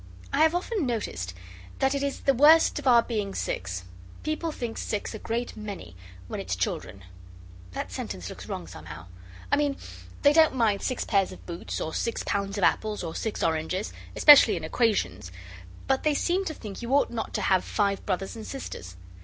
I 0.33 0.39
have 0.41 0.55
often 0.55 0.87
noticed 0.87 1.35
that 1.77 1.93
it 1.93 2.01
is 2.01 2.21
the 2.21 2.33
worst 2.33 2.79
of 2.79 2.87
our 2.87 3.03
being 3.03 3.35
six 3.35 3.83
people 4.23 4.51
think 4.51 4.79
six 4.79 5.13
a 5.13 5.19
great 5.19 5.55
many, 5.55 5.95
when 6.27 6.39
it's 6.39 6.55
children. 6.55 7.03
That 7.73 7.91
sentence 7.91 8.27
looks 8.27 8.47
wrong 8.49 8.65
somehow. 8.65 9.05
I 9.51 9.57
mean 9.57 9.77
they 10.23 10.33
don't 10.33 10.55
mind 10.55 10.81
six 10.81 11.05
pairs 11.05 11.31
of 11.31 11.45
boots, 11.45 11.79
or 11.79 11.93
six 11.93 12.23
pounds 12.23 12.57
of 12.57 12.63
apples, 12.63 13.03
or 13.03 13.13
six 13.13 13.43
oranges, 13.43 13.93
especially 14.15 14.55
in 14.57 14.63
equations, 14.63 15.31
but 15.85 16.01
they 16.01 16.15
seem 16.15 16.45
to 16.45 16.53
think 16.55 16.81
you 16.81 16.95
ought 16.95 17.11
not 17.11 17.31
to 17.35 17.41
have 17.41 17.63
five 17.63 18.03
brothers 18.03 18.35
and 18.35 18.47
sisters. 18.47 18.95